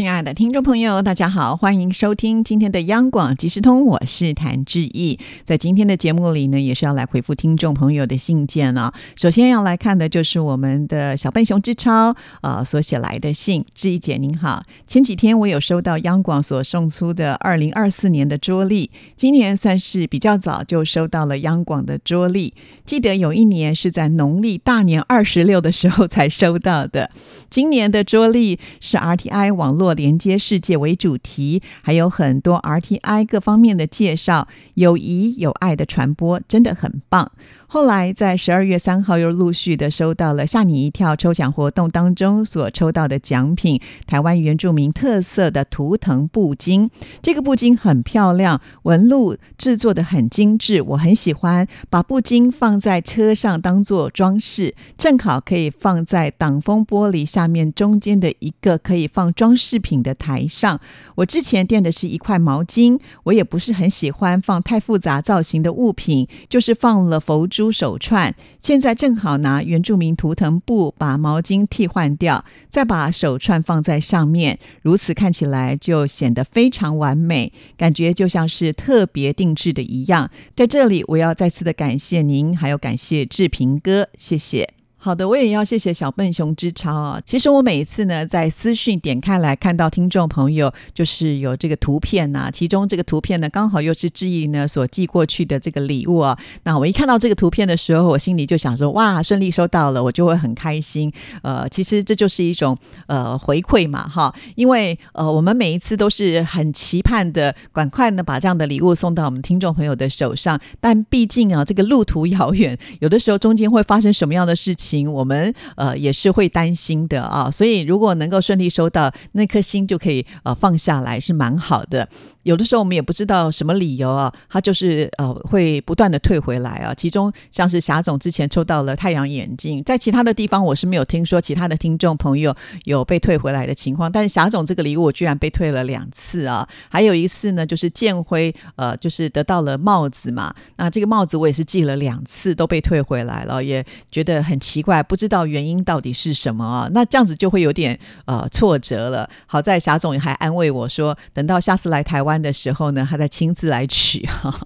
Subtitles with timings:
[0.00, 5.18] 亲爱的听众朋友，大家好，欢迎收听今天的央广即时通，我是谭志毅。
[5.44, 8.94] 在今天的节目里呢，也是要来回复听众朋友的信件啊。
[9.14, 13.62] 首先要来看的就是我们的小笨熊之超啊所写来的信。
[13.74, 22.54] 志毅姐您好，前几天我有收到央广所送出的二零二四年的桌历，今年算是比较早就收到了央广的桌历。
[22.86, 27.10] 记得有一年是在农历大年二十六的时候才收到的。
[27.50, 29.89] 今年的桌历是 RTI 网络。
[29.94, 37.30] 连接世界为主题，还有很多 RTI 各方面的介绍，友谊有爱的传播，真的很棒。
[37.66, 46.90] 后来在十二月三号又陆续的收到了吓你一跳抽奖活动当中所抽到的奖品——台湾原住民特色的图腾布巾。
[47.22, 51.66] 这个布巾很漂亮，纹路制作的很精致，我很喜欢。
[51.88, 60.80] 把布巾放在车上当做装饰，正好可以放在挡风玻璃下面中间的一个可以放装饰饰品的台上。
[61.16, 67.46] 我之前垫的是一块毛巾，我也不是很喜欢放太复杂造型的物品，就是放了佛。
[67.50, 80.30] 珠手串，现在正好拿原住民图腾布把毛巾替换掉，再把手串放在上面，如此看起来就显得非常完美，感觉就像是特别定制的一样。
[80.54, 84.79] 在这里，我要再次的感谢您，还有感谢志平哥，谢谢。
[85.02, 87.18] 好的，我也要谢谢小笨熊之超啊。
[87.24, 96.38] 其实我每一次呢，在私讯点开来看到听众朋友就是有这个图片呐，其中这个图片呢，刚好又是志毅呢所寄过去的这个礼物啊。
[96.64, 101.10] 那我一看到这个图片的时候，我心里就想说，哇，顺利收到了，我就会很开心。
[101.40, 110.60] 呃，其实这就是一种呃回馈嘛，哈，因为呃我们每一次都是很期盼的，赶快呢把这样的礼物送到我们听众朋友的手上。
[110.78, 114.89] 但毕竟啊，这个路途遥远，有的时候中间会发生什么样的事情。
[115.10, 122.08] 我们呃也是会担心的啊，所以如果能够顺利收到那颗心，就可以呃放下来，是蛮好的。
[122.44, 126.94] 有的时候我们也不知道什么理由啊，他就是呃会不断的退回来啊。
[126.94, 136.66] 其中像是霞总之前抽到了太阳眼镜，在其他的地方我是没有听说其他的听众朋友有被退回来的情况，但是霞总这个礼物我居然被退了两次啊。
[136.88, 146.88] 还有一次呢，就是建辉呃就是得到了帽子嘛，那这个帽子我也是寄了两次都被退回来了，也觉得很奇奇怪，不知道原因到底是什么啊。
[146.92, 149.28] 那这样子就会有点呃挫折了。
[149.46, 152.30] 好在霞总还安慰我说，等到下次来台湾。
[152.40, 154.58] 的时候呢，他再亲自来取哈。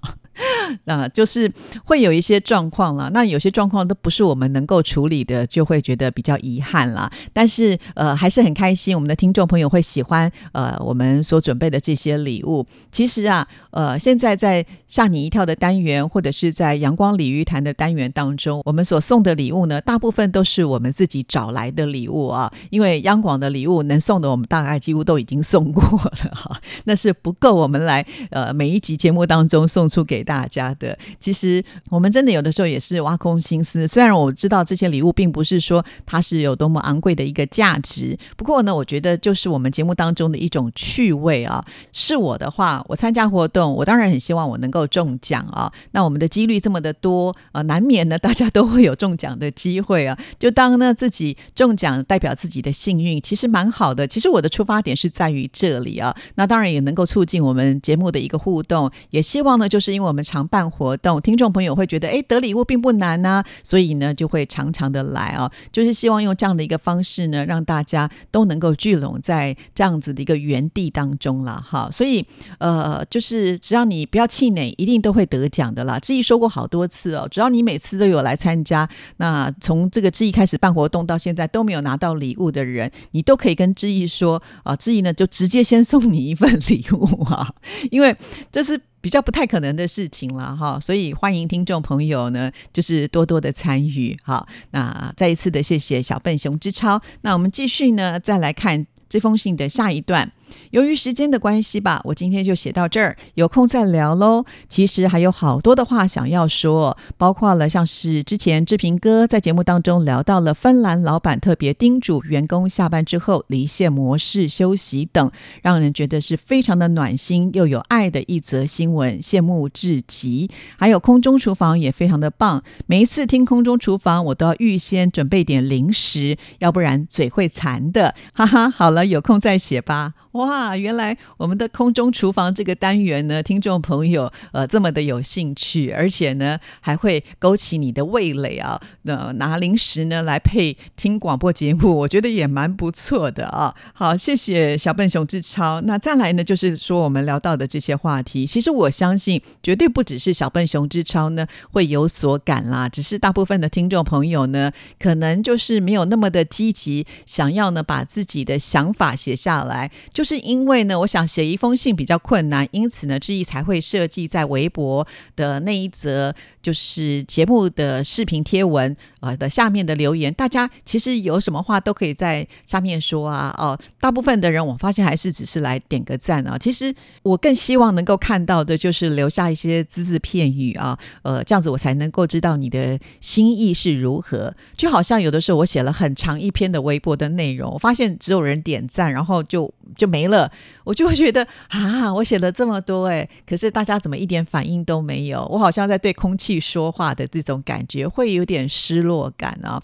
[0.85, 1.51] 那就是
[1.85, 7.11] 会有一些状况了，那有些状况都不是我们能够处理的，就会觉得比较遗憾了。
[7.33, 12.67] 但是呃，还是很开心，我们的听众朋友会喜欢呃我们所准备的这些礼物。
[12.91, 22.53] 其实啊，呃，现在在吓你一跳的单元，或者是在阳光鲤鱼潭的单元当中，我们所送的礼物呢，大部分都是我们自己找来的礼物啊。
[22.71, 30.64] 因为央广的礼物能送的，我们大概几乎都已经送过了哈，那是不够我们来呃每一集节目当中送出给大家。
[30.65, 33.87] 家的，其实我们真的有的时候也是挖空心思。
[33.87, 41.65] 虽然我知道这些礼物并不是说它是有多么昂贵的一个价值，不过呢，我觉得就是我们节目当中的一种趣味啊。
[41.93, 45.71] 是我的话，我参加活动，我当然很希望我能够中奖啊。
[45.93, 50.17] 那我们的几率这么的多啊，难免呢大家都会有中奖的机会啊。
[50.39, 54.07] 就当呢自己中奖代表自己的幸运，其实蛮好的。
[54.07, 56.15] 其实我的出发点是在于这里啊。
[56.37, 60.45] 那当然也能够促进我们节目的一个互动，也希望呢，就是因为我们常。
[60.55, 71.91] 办活动，听众朋友会觉得，哎，得礼物并不难呐，所以呢，就会常常的来哦，就是希望用这样的一个方式呢，让大家都能够聚拢在这样子的一个园地当中了哈。
[71.91, 72.25] 所以，
[72.59, 75.99] 呃，就是只要你不要气馁，一定都会得奖的啦。
[75.99, 87.53] 志毅说过好多次哦，只要你每次都有来参加，那从这个志毅开始办活动到现在都没有拿到礼物的人，你都可以跟志毅说啊，志毅呢就直接先送你一份礼物啊，
[87.91, 88.17] 因为
[88.53, 88.81] 这是。
[89.05, 94.47] 比较不太可能的事情了哈，所以欢迎听众朋友呢，就是多多的参与哈。
[94.71, 96.99] 那再一次的谢谢小笨熊之超。
[97.21, 100.33] 那我们继续呢，再来看这封信的下一段。
[100.71, 104.45] 由于时间的关系吧，我今天就写到这儿，有空再聊喽。
[104.69, 115.31] 其实还有好多的话想要说，包括了像是之前志平哥在节目当中聊到了芬兰老板特别叮嘱员工下班之后离线模式休息等，
[115.63, 120.51] 让人觉得是非常的暖心又有爱的一则新闻，羡慕至极。
[120.77, 128.15] 还有空中厨房也非常的棒，每一次听空中厨房，我都要预先准备点零食，要不然嘴会馋的。
[128.33, 130.15] 哈哈，好了，有空再写吧。
[130.35, 138.81] 哇，原来我们的空中厨房这个单元呢，听众朋友呃这么的有兴趣，而且呢还会勾起你的味蕾啊。
[139.03, 143.73] 那拿零食呢来配听广播节目，我觉得也蛮不错的啊。
[143.93, 145.81] 好，谢谢小笨熊志超。
[145.83, 160.24] 那再来呢，就是说我们聊到的这些话题，其实我相信绝对不只是小笨熊志超呢会有所感啦，只是大部分的听众朋友呢，可能就是没有那么的积极，想要呢把自己的想法写下来就。
[160.25, 165.07] 是因为呢，我想写一封信比较困难，因此呢，志毅才会设计在微博
[165.37, 170.33] 的那一则就是节目的视频贴文啊的下面的留言。
[170.33, 173.55] 大家其实有什么话都可以在下面说啊。
[173.59, 176.57] 哦，大部分的人我发现还是只是来点个赞啊。
[176.57, 184.55] 其实我更希望能够看到的就是留下一些字字片语啊，呃，这样子我才能够知道你的心意是如何。
[184.77, 190.14] 就好像有的时候我写了很长一篇的微博的内容，我发现只有人点赞，然后就就。
[190.15, 190.49] 没了，
[190.85, 195.45] 我就会觉得啊，我写了这么多哎，可是大家怎么一点反应都没有？
[195.51, 199.83] 我好像在对空气说话的这种感觉，会有点失落感啊。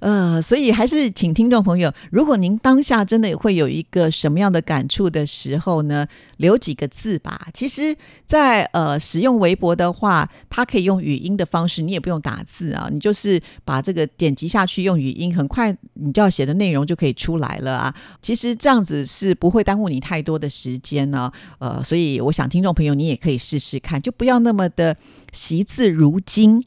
[0.00, 6.06] 呃，所以还是请听众朋友，如果您当下真的会有一个什么样的感触的时候呢，
[6.36, 7.48] 留几个字吧。
[7.54, 17.94] 其实，在呃使用微博的话，它可以用语音的方式，你也不用打字啊，你就是把这个点击下去用语音，很快你就要写的内容就可以出来了啊。
[18.20, 21.32] 其实这样子是不会耽误你太多的时间呢。
[21.58, 24.96] 呃，所以我想听众朋友你也可以试试看，就不要那么的
[25.32, 26.64] 惜字如金。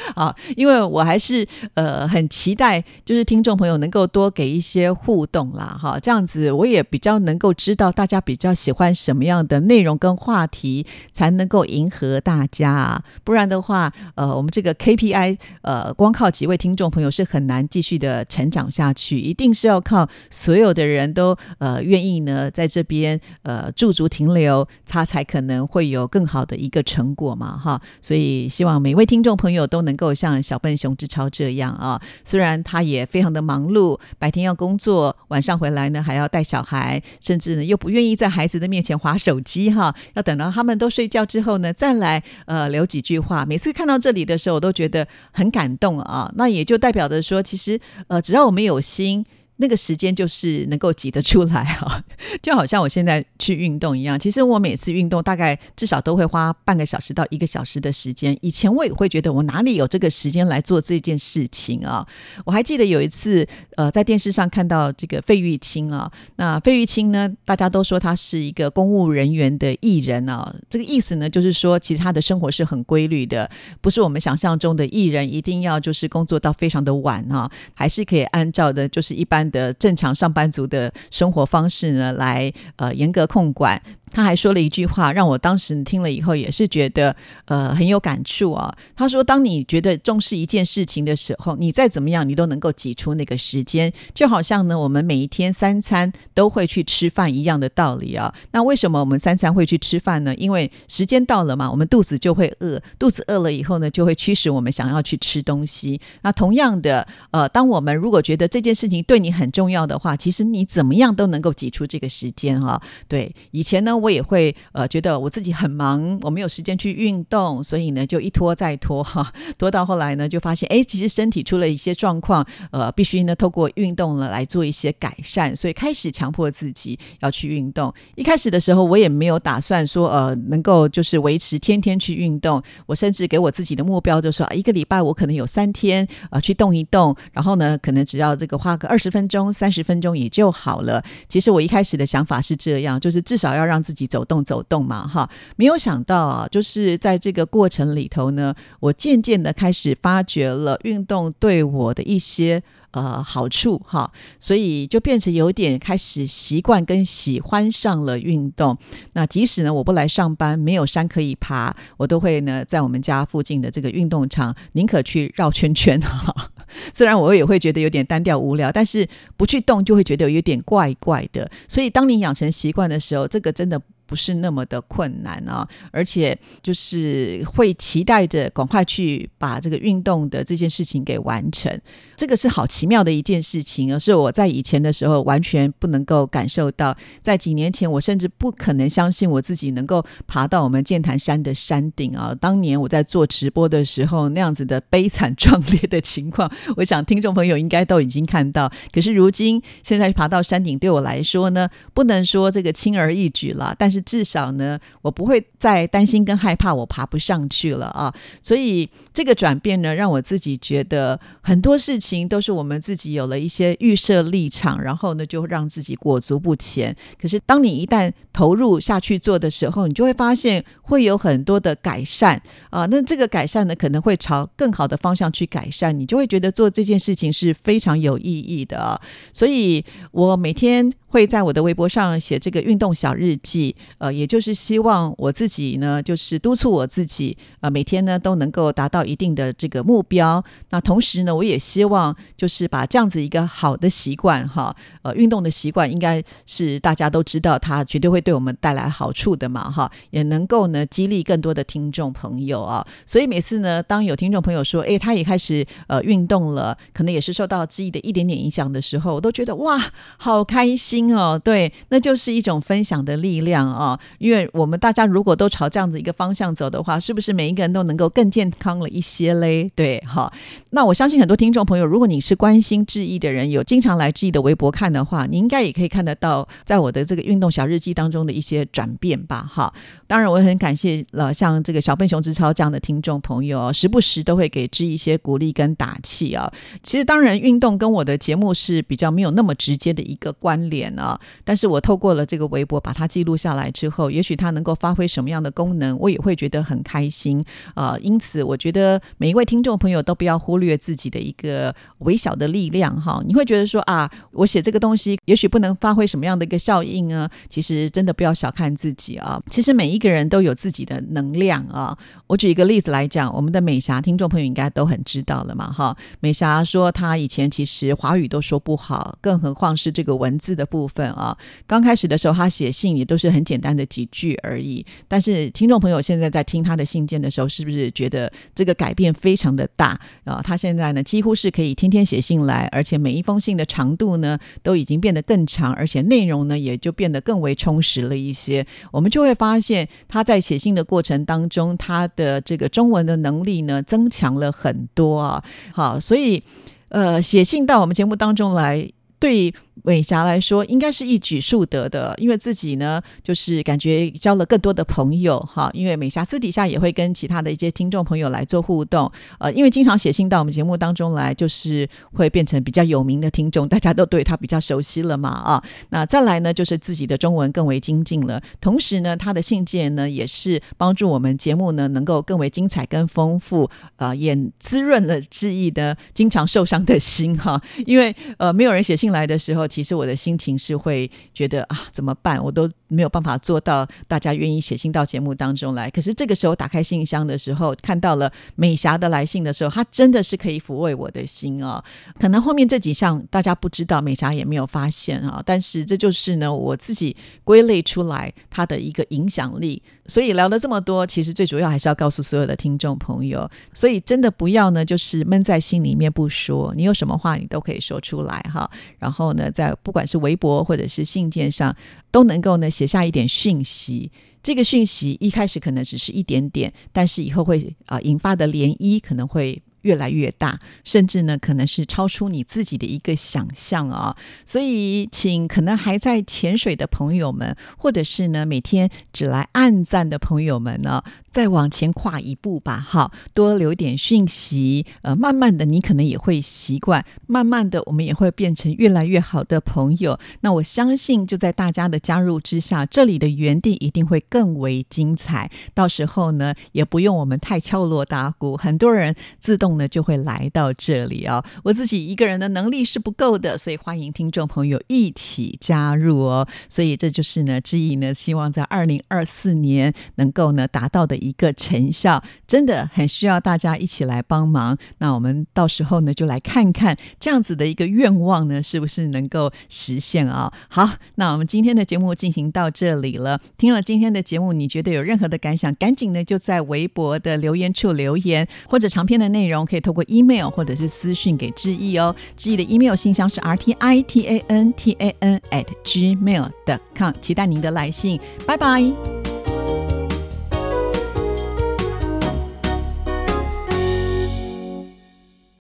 [0.14, 13.02] 啊，因为我还是呃很期待，就是听众朋友能够多给一些互动啦，哈，这样子我也比较能够知道大家比较喜欢什么样的内容跟话题，才能够迎合大家啊。
[13.24, 27.80] 不然的话，呃，我们这个 KPI 呃，光靠几位听众朋友是很难继续的成长下去，一定是要靠所有的人都呃愿意呢在这边呃驻足停留，他才可能会有更好的一个成果嘛，哈。
[28.00, 29.90] 所以希望每位听众朋友都能。
[30.00, 43.44] 够像小笨熊之超这样啊，虽然他也非常的忙碌，白天要工作，晚上回来呢还要带小孩，甚至呢又不愿意在孩子的面前划手机哈，要等到他们都睡觉之后呢再来呃留几句话。
[43.44, 46.32] 每次看到这里的时候，我都觉得很感动啊。
[46.36, 49.26] 那也就代表着说，其实呃只要我们有心。
[49.60, 52.02] 那个时间就是能够挤得出来啊，
[52.42, 54.18] 就好像我现在去运动一样。
[54.18, 58.34] 其实我每次运动大概至少都会花半个小时到一个小时的时间。
[58.40, 62.06] 以前我也会觉得我哪里有这个时间来做这件事情啊？
[62.46, 63.46] 我还记得有一次，
[63.76, 66.10] 呃，在电视上看到这个费玉清啊。
[66.36, 70.54] 那费玉清呢，大家都说他是一个公务人员的艺人啊。
[70.70, 73.50] 这个意思呢，就是说其实他的生活是很规律的，
[73.82, 79.49] 不是我们想象中的艺人一定要就是工作到非常的晚啊，还是可以按照的就是一般。
[79.50, 83.80] 的正常上班族的生活方式呢，来呃严格控管。
[84.10, 87.14] 他还说了一句话，让我当时听了以后也是觉得
[87.44, 88.74] 呃很有感触啊。
[88.96, 93.92] 他说：“当你觉得重视一件事情的时候，你再怎么样，你都能够挤出那个时间。
[94.12, 98.34] 就好像呢，我们每一天三餐都会去吃饭一样的道理啊。
[98.50, 100.34] 那为什么我们三餐会去吃饭呢？
[100.34, 106.00] 因为时间到了嘛，我们肚子就会饿，肚子饿了以后呢，就会驱使我们想要去吃东西。
[106.22, 112.82] 那同样的，呃，当我们如果觉得这件事情对你很重要的话，其实你怎么样都能够挤出这个时间啊。
[113.06, 113.99] 对，以前呢。
[114.00, 127.92] 我也会呃觉得我自己很忙，我没有时间去运动，所以呢就一拖再拖哈， 拖到后来呢就发现哎，其实身体出了一些状况，呃，必须呢透过运动呢来做一些改善，所以开始强迫自己要去运动。
[128.14, 141.02] 一开始的时候我也没有打算说呃能够就是维持天天去运动，我甚至给我自己的目标就说一个礼拜我可能有三天啊去动一动，然后呢可能只要这个花个二十分钟、三十分钟也就好了。
[141.28, 143.80] 其实我一开始的想法是这样，就是至少要让。
[143.80, 158.78] 自自己走动走动嘛，哈，没有想到啊，就是在这个过程里头呢，我渐渐的开始发觉了运动对我的一些呃好处，哈，所以就变成有点开始习惯跟喜欢上了运动。
[159.14, 166.52] 那即使呢我不来上班，没有山可以爬，我都会呢在我们家附近的这个运动场，宁可去绕圈圈哈。
[166.94, 171.50] 虽然我也会觉得有点单调无聊，但是不去动就会觉得有点怪怪的。
[171.68, 173.80] 所以当你养成习惯的时候，这个真的。
[174.10, 181.80] 不是那么的困难啊，而且就是会期待着赶快去把这个运动的这件事情给完成，
[182.16, 192.34] 这个是好奇妙的一件事情，而是我在以前的时候完全不能够感受到，在几年前我甚至不可能相信我自己能够爬到我们剑潭山的山顶啊！
[192.34, 198.68] 当年我在做直播的时候那样子的悲惨壮烈的情况，我想听众朋友应该都已经看到。
[198.90, 203.99] 可是如今现在爬到山顶对我来说呢，不能说这个轻而易举了，但是。
[204.00, 208.14] 至少呢，我不会再担心跟害怕我爬不上去了啊！
[208.40, 216.94] 所以这个转变呢，让我自己觉得很多事情都是我们自己有了一些预设立场，然后呢，就让自己裹足不前。
[217.20, 222.40] 可是当你一旦投入下去做的时候，你就会发现会有很多的改善
[222.70, 222.86] 啊！
[222.86, 229.00] 那这个改善呢，可能会朝更好的方向去改善，你就会觉得做这件事情是非常有意义的啊！
[229.32, 230.90] 所以我每天。
[231.10, 240.42] 会在我的微博上写这个运动小日记，呃，也就是希望我自己呢，就是督促我自己，呃，每天呢都能够达到一定的这个目标。
[240.70, 252.86] 那同时呢，我也希望就是把这样子一个好的习惯，哈，呃，运动的习惯，应该是大家都知道，它绝对会对我们带来好处的嘛，哈，也能够呢激励更多的听众朋友啊。
[253.04, 260.99] 所以每次呢，当有听众朋友说，哎，他也开始呃运动了，可能也是受到记忆的一点点影响的时候，我都觉得哇，好开心。
[261.16, 263.98] 哦，对，那就是一种分享的力量啊！
[264.18, 269.68] 因为我们大家如果都朝这样子一个方向走的话，是不是每一个人都能够更健康了一些嘞？
[269.74, 270.32] 对，好，
[270.70, 279.48] 那我相信很多听众朋友，如果你是关心志毅的人，有经常来志毅的微博看的话，你应该也可以看得到，在我的这个运动小日记当中的一些转变吧？
[279.50, 279.72] 哈，
[280.06, 286.50] 当然我也很感谢了，像这个小笨熊之超这样的听众朋友，时不时都会给志一些鼓励跟打气啊。
[286.82, 290.89] 其实当然，运动跟我的节目是比较没有那么直接的一个关联。
[290.98, 291.18] 啊！
[291.44, 297.44] 但是我透过了这个微博把它记录下来之后，也许它能够发挥什么样的功能，我也会觉得很开心
[297.74, 297.96] 啊！
[298.00, 303.22] 因此，我觉得每一位听众朋友都不要忽略自己的一个微小的力量哈！
[303.26, 307.28] 你会觉得说啊，我写这个东西也许不能发挥什么样的一个效应呢？
[307.48, 309.40] 其实真的不要小看自己啊！
[309.50, 311.96] 其实每一个人都有自己的能量啊！
[312.26, 315.96] 我举一个例子来讲，我们的美霞听众朋友应该都很知道了嘛哈！
[316.20, 320.79] 美霞说她以前其实华语都说不好，更何况是这个文字的部。
[320.80, 324.84] 部分啊，刚开始的时候，他写信也都是很简单的几句而已。
[325.06, 330.40] 但是听众朋友现在在听他的信件的时候，是不是觉得这个改变非常的大啊？
[330.42, 338.66] 他现在呢，几乎是可以天天写信来，而且每一封信的长度呢，都已经变得更长，而且内容呢，也就变得更为充实了一些。
[338.90, 345.44] 我们就会发现他在写信的过程当中，他的这个中文的能力呢，增强了很多啊。
[345.72, 346.42] 好，所以
[346.88, 348.88] 呃，写信到我们节目当中来，
[349.20, 349.54] 对。
[349.82, 355.70] 美霞来说，应该是一举数得的，因为自己呢，就是感觉交了更多的朋友哈。
[355.72, 365.64] 因为美霞私底下也会跟其他的一些听众朋友来做互动，呃，因为经常写信到我们节目当中来，就是会变成比较有名的听众，大家都对他比较熟悉了嘛啊。
[365.88, 377.58] 那再来呢，就是自己的中文更为精进了，同时呢，他的信件呢，也是帮助我们节目呢能够更为精彩跟丰富，呃，也滋润了志毅的经常受伤的心哈。
[377.86, 379.60] 因为呃，没有人写信来的时候。
[379.70, 382.42] 其实我的心情是会觉得啊，怎么办？
[382.42, 385.88] 我都没有办法做到大家愿意写信到节目当中来。
[385.88, 391.82] 可是这个时候打开信箱的时候，看到了美霞的来信的时候，她真的是可以抚慰我的心啊。
[392.18, 395.42] 可能后面这几项大家不知道，美霞也没有发现啊。
[395.46, 399.82] 但是这就是呢，我自己归类出来它的一个影响力。
[400.06, 406.74] 所以聊了这么多，其实最主要还是要告诉所有的听众朋友，所以真的不要呢，就是闷在心里面不说。
[406.76, 408.68] 你有什么话，你都可以说出来哈。
[409.00, 411.74] 然后呢，在不管是微博或者是信件上，
[412.12, 414.12] 都能够呢写下一点讯息。
[414.42, 419.60] 这个讯息一开始可能只是一点点，但是以后会啊引发的涟漪可能会。
[419.82, 424.16] 越来越大，甚至呢，可能是超出你自己的一个想象啊！
[424.44, 432.78] 所以，请可能还在潜水的朋友们，或者是呢每天只来暗赞的朋友们呢，再往前跨一步吧！
[432.78, 440.18] 哈，多留点讯息，呃，慢慢的你可能也会习惯，慢慢的我们也会变成越来越好的朋友。
[440.42, 445.50] 那我相信，就在大家的加入之下，这里的园地一定会更为精彩。
[445.72, 449.69] 到时候呢，也不用我们太敲锣打鼓，很多人自动。
[449.76, 451.44] 呢就会来到这里哦。
[451.64, 456.46] 我自己一个人的能力是不够的，所以欢迎听众朋友一起加入哦。
[456.68, 464.76] 所以这就是呢，志毅呢希望在二零二四年能够呢达到的一个成效，真的很需要大家一起来帮忙。
[464.98, 470.52] 那我们到时候呢就来看看这样子的一个愿望呢是不是能够实现啊？
[470.68, 473.40] 好，那我们今天的节目进行到这里了。
[473.56, 482.14] 听了今天的节目，你觉得有任何的感想，赶紧呢就在微博的留言处留言，或者长篇的内容可以透过 email 或者是私讯给志毅哦。
[482.36, 488.20] 志毅的 email 信箱是 r t i t a n t a n at gmail.com，期待您的来信。
[488.46, 489.29] 拜拜。